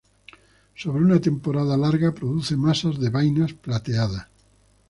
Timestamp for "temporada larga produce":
1.21-2.57